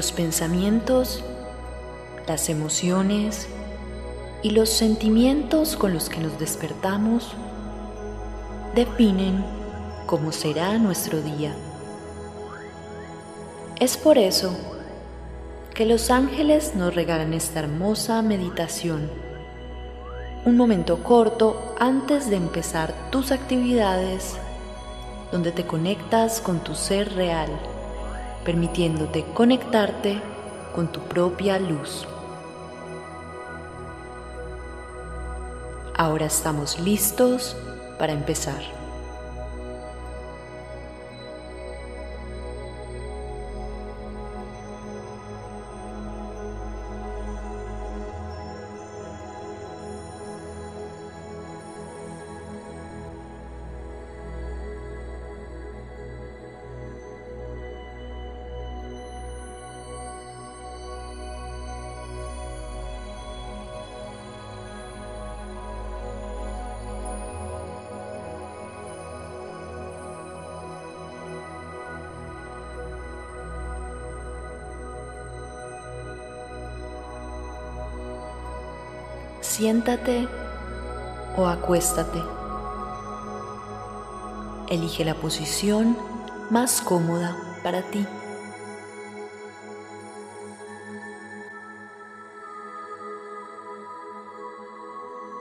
[0.00, 1.22] Los pensamientos,
[2.26, 3.48] las emociones
[4.42, 7.34] y los sentimientos con los que nos despertamos
[8.74, 9.44] definen
[10.06, 11.54] cómo será nuestro día.
[13.78, 14.56] Es por eso
[15.74, 19.10] que los ángeles nos regalan esta hermosa meditación,
[20.46, 24.36] un momento corto antes de empezar tus actividades
[25.30, 27.50] donde te conectas con tu ser real,
[28.44, 30.20] permitiéndote conectarte
[30.74, 32.06] con tu propia luz.
[35.96, 37.56] Ahora estamos listos
[37.98, 38.79] para empezar.
[79.50, 80.28] Siéntate
[81.36, 82.22] o acuéstate.
[84.68, 85.98] Elige la posición
[86.50, 88.06] más cómoda para ti.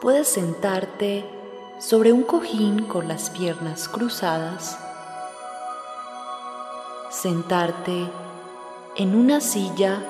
[0.00, 1.28] Puedes sentarte
[1.78, 4.78] sobre un cojín con las piernas cruzadas,
[7.10, 8.10] sentarte
[8.96, 10.02] en una silla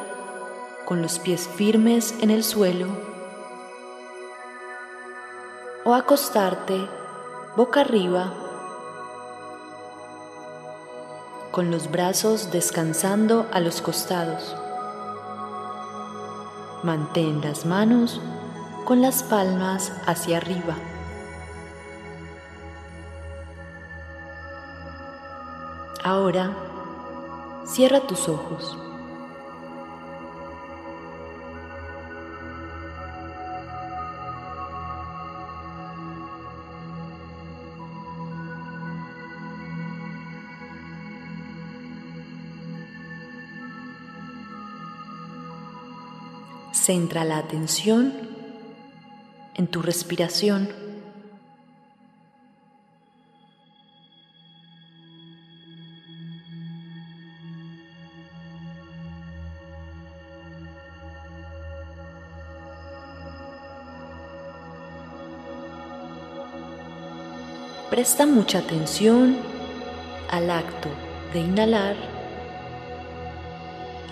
[0.85, 3.08] con los pies firmes en el suelo
[5.89, 6.87] o acostarte
[7.57, 8.31] boca arriba
[11.51, 14.55] con los brazos descansando a los costados.
[16.83, 18.21] Mantén las manos
[18.85, 20.77] con las palmas hacia arriba.
[26.05, 26.55] Ahora
[27.65, 28.88] cierra tus ojos.
[46.89, 48.15] Centra la atención
[49.57, 50.71] en tu respiración.
[67.91, 69.37] Presta mucha atención
[70.31, 70.89] al acto
[71.35, 71.97] de inhalar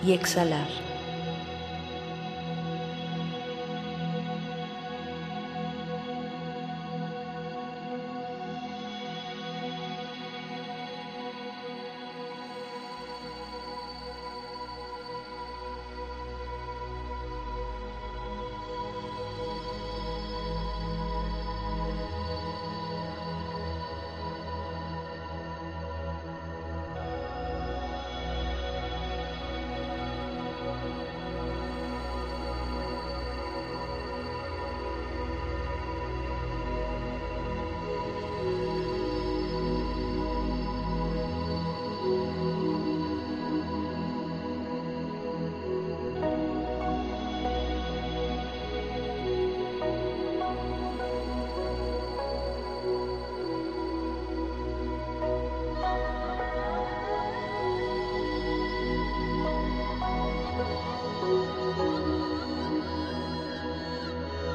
[0.05, 0.96] y exhalar.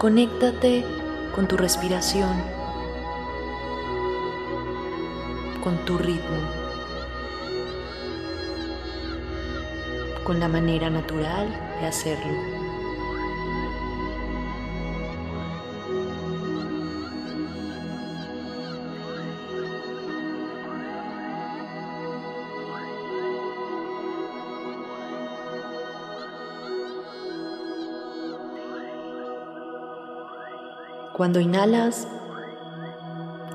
[0.02, 0.84] Conéctate
[1.32, 2.42] con tu respiración,
[5.62, 6.40] con tu ritmo,
[10.24, 11.46] con la manera natural
[11.80, 12.61] de hacerlo.
[31.22, 32.08] Cuando inhalas,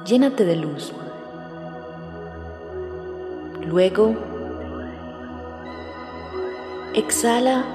[0.05, 0.93] llénate de luz.
[3.61, 4.15] Luego,
[6.93, 7.65] exhala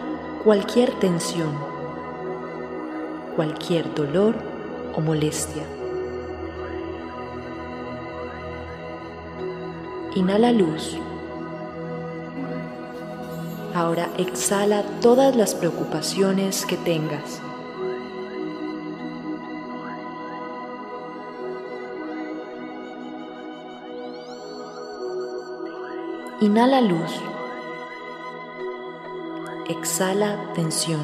[0.44, 1.50] cualquier tensión,
[3.36, 4.34] cualquier dolor
[4.96, 5.64] o molestia.
[10.14, 10.96] Inhala luz
[13.74, 17.42] Ahora exhala todas las preocupaciones que tengas.
[26.42, 27.12] Inhala luz.
[29.68, 31.00] Exhala tensión.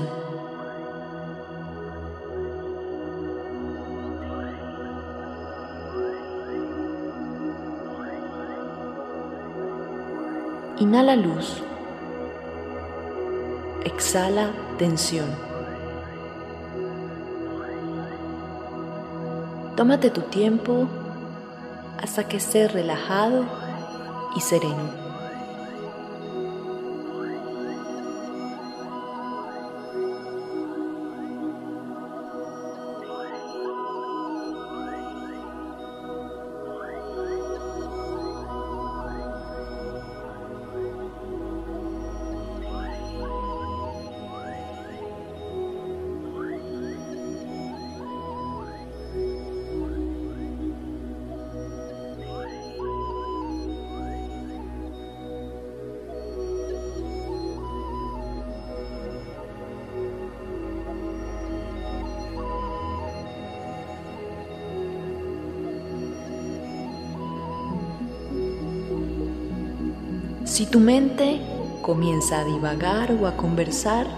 [10.79, 11.63] Inhala luz.
[13.85, 15.29] Exhala tensión.
[19.77, 20.89] Tómate tu tiempo
[22.03, 23.45] hasta que estés relajado
[24.35, 25.08] y sereno.
[70.59, 71.41] Si tu mente
[71.83, 74.09] comienza a divagar o a conversar,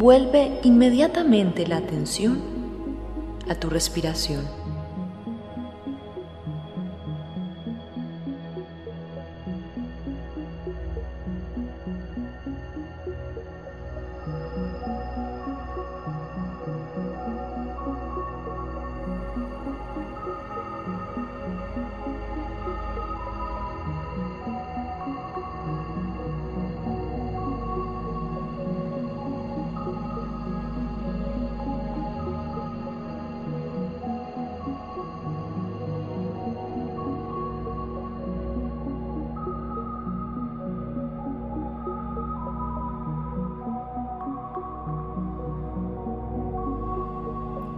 [0.00, 2.40] vuelve inmediatamente la atención
[3.48, 4.63] a tu respiración.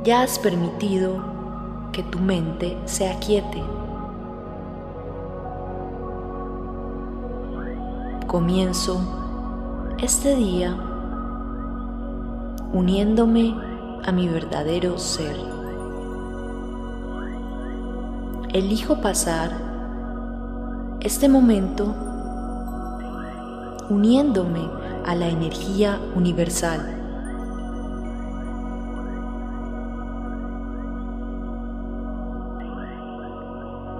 [0.06, 1.20] Ya has permitido
[1.91, 3.61] que tu mente se aquiete.
[8.29, 9.00] Comienzo
[9.99, 10.79] este día
[12.73, 13.53] uniéndome
[14.05, 15.37] a mi verdadero ser.
[18.53, 19.50] Elijo pasar
[21.00, 21.93] este momento
[23.91, 24.70] uniéndome
[25.05, 26.95] a la energía universal.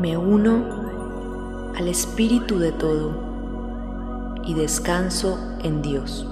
[0.01, 6.27] Me uno al espíritu de todo y descanso en Dios.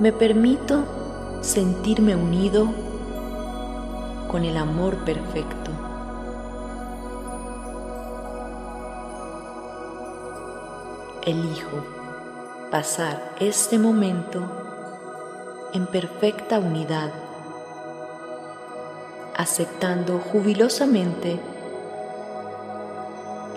[0.00, 0.82] Me permito
[1.42, 2.66] sentirme unido
[4.28, 5.70] con el amor perfecto.
[11.22, 11.84] Elijo
[12.70, 14.40] pasar este momento
[15.74, 17.10] en perfecta unidad,
[19.36, 21.38] aceptando jubilosamente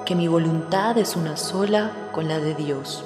[0.05, 3.05] que mi voluntad es una sola con la de Dios.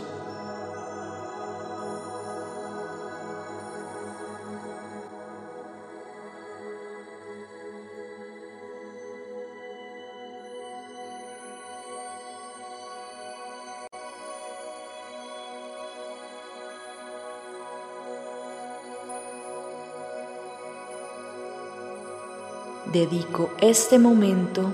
[22.92, 24.70] Dedico este momento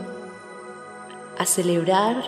[1.38, 2.24] a celebrar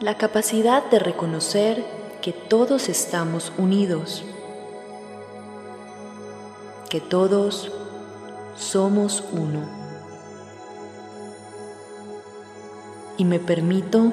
[0.00, 1.84] la capacidad de reconocer
[2.20, 4.24] que todos estamos unidos,
[6.90, 7.70] que todos
[8.56, 9.60] somos uno.
[13.18, 14.12] Y me permito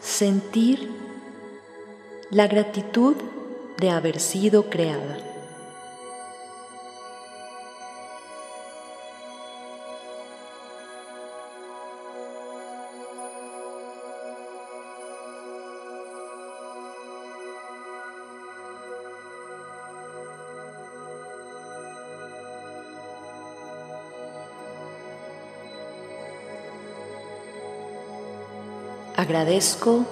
[0.00, 0.90] sentir
[2.30, 3.16] la gratitud
[3.78, 5.25] de haber sido creada.
[29.26, 30.04] Agradezco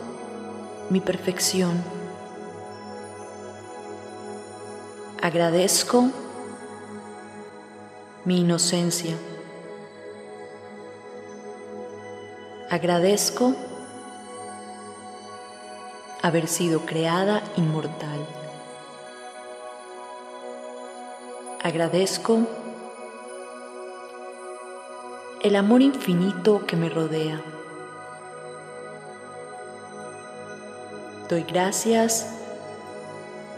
[0.91, 1.85] mi perfección.
[5.23, 6.11] Agradezco
[8.25, 9.17] mi inocencia.
[12.69, 13.55] Agradezco
[16.21, 18.27] haber sido creada inmortal.
[21.63, 22.41] Agradezco
[25.41, 27.41] el amor infinito que me rodea.
[31.29, 32.35] Doy gracias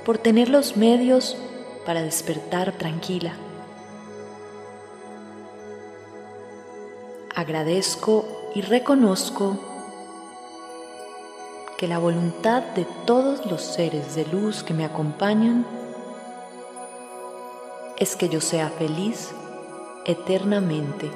[0.04, 1.36] por tener los medios
[1.84, 3.32] para despertar tranquila.
[7.34, 9.58] Agradezco y reconozco
[11.76, 15.66] que la voluntad de todos los seres de luz que me acompañan
[17.98, 19.32] es que yo sea feliz
[20.04, 21.10] eternamente.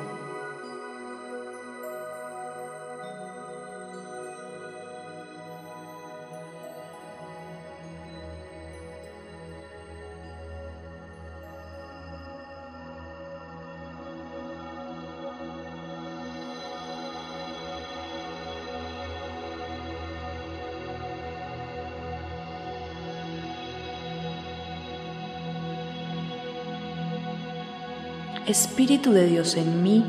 [28.51, 30.05] Espíritu de Dios en mí,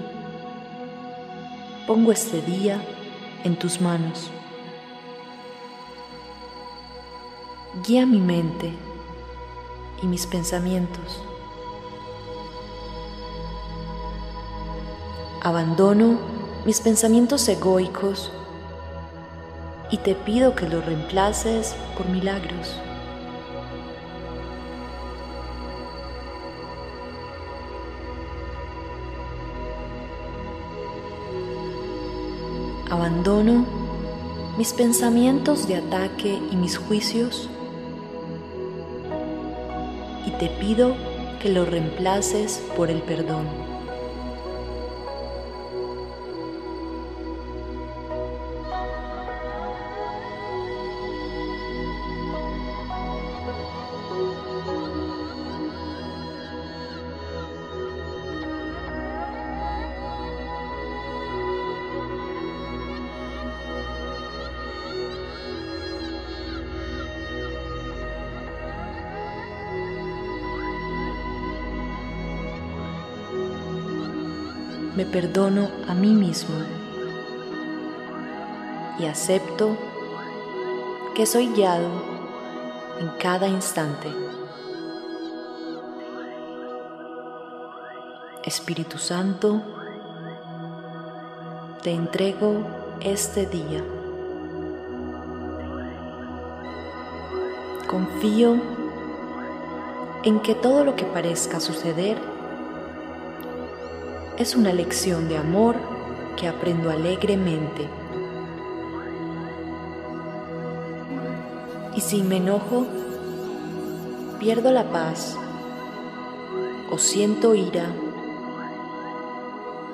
[1.85, 2.83] pongo este día
[3.43, 4.31] en tus manos.
[7.85, 8.73] Guía mi mente
[10.01, 11.21] y mis pensamientos.
[15.43, 16.17] Abandono
[16.65, 18.31] mis pensamientos egoicos
[19.91, 22.75] y te pido que los reemplaces por milagros.
[33.21, 33.67] Abandono
[34.57, 37.47] mis pensamientos de ataque y mis juicios
[40.25, 40.95] y te pido
[41.39, 43.60] que los reemplaces por el perdón.
[74.95, 76.55] Me perdono a mí mismo
[78.99, 79.77] y acepto
[81.15, 81.89] que soy guiado
[82.99, 84.07] en cada instante.
[88.43, 89.61] Espíritu Santo,
[91.81, 92.65] te entrego
[92.99, 93.83] este día.
[97.87, 98.55] Confío
[100.23, 102.30] en que todo lo que parezca suceder
[104.41, 105.75] es una lección de amor
[106.35, 107.87] que aprendo alegremente.
[111.95, 112.87] Y si me enojo,
[114.39, 115.37] pierdo la paz
[116.89, 117.85] o siento ira,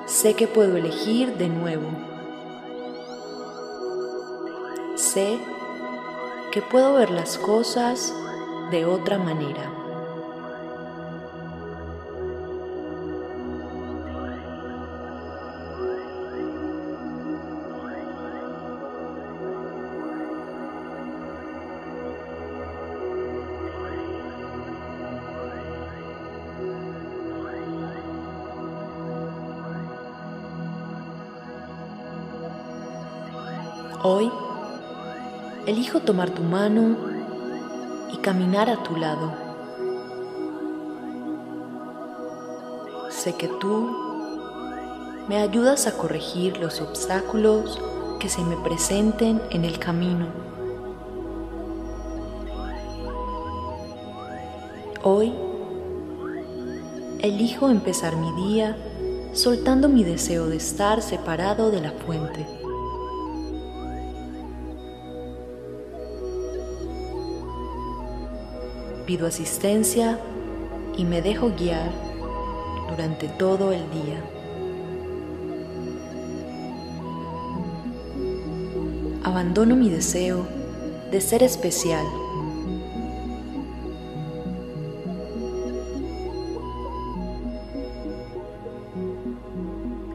[0.06, 1.90] sé que puedo elegir de nuevo.
[4.94, 5.38] Sé
[6.52, 8.14] que puedo ver las cosas
[8.70, 9.77] de otra manera.
[34.04, 34.30] Hoy
[35.66, 36.96] elijo tomar tu mano
[38.12, 39.32] y caminar a tu lado.
[43.10, 43.90] Sé que tú
[45.28, 47.80] me ayudas a corregir los obstáculos
[48.20, 50.26] que se me presenten en el camino.
[55.02, 55.34] Hoy
[57.18, 58.76] elijo empezar mi día
[59.32, 62.46] soltando mi deseo de estar separado de la fuente.
[69.08, 70.18] Pido asistencia
[70.94, 71.90] y me dejo guiar
[72.90, 74.22] durante todo el día.
[79.24, 80.46] Abandono mi deseo
[81.10, 82.04] de ser especial.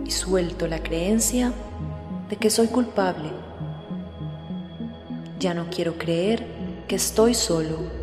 [0.05, 1.51] Y suelto la creencia
[2.29, 3.31] de que soy culpable
[5.39, 6.45] Ya no quiero creer
[6.87, 8.02] que estoy solo.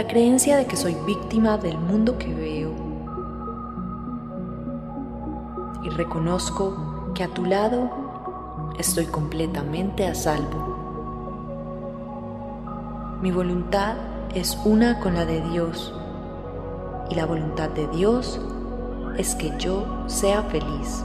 [0.00, 2.72] La creencia de que soy víctima del mundo que veo
[5.82, 7.90] y reconozco que a tu lado
[8.78, 10.78] estoy completamente a salvo.
[13.20, 13.96] Mi voluntad
[14.34, 15.92] es una con la de Dios
[17.10, 18.40] y la voluntad de Dios
[19.18, 21.04] es que yo sea feliz.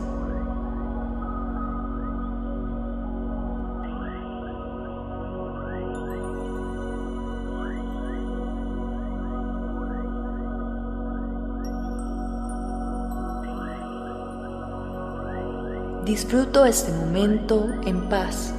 [16.16, 18.54] Disfruto este momento en paz.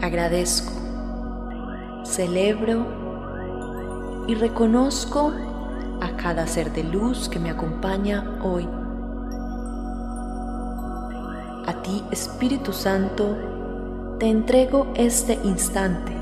[0.00, 0.70] Agradezco,
[2.04, 2.86] celebro
[4.28, 5.32] y reconozco
[6.00, 8.68] a cada ser de luz que me acompaña hoy.
[11.66, 13.36] A ti, Espíritu Santo,
[14.20, 16.12] te entrego este instante.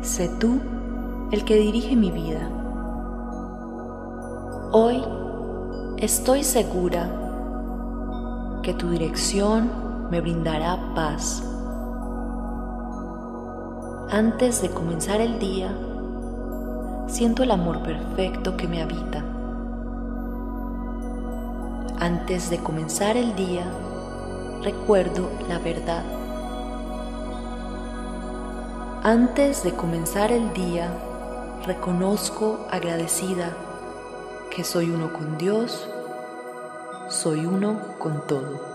[0.00, 0.62] Sé tú
[1.30, 2.48] el que dirige mi vida.
[4.72, 5.04] Hoy
[6.02, 7.08] Estoy segura
[8.64, 9.70] que tu dirección
[10.10, 11.44] me brindará paz.
[14.10, 15.72] Antes de comenzar el día,
[17.06, 19.24] siento el amor perfecto que me habita.
[22.00, 23.62] Antes de comenzar el día,
[24.64, 26.02] recuerdo la verdad.
[29.04, 30.92] Antes de comenzar el día,
[31.64, 33.56] reconozco agradecida
[34.50, 35.88] que soy uno con Dios
[37.12, 38.71] soy uno con todo.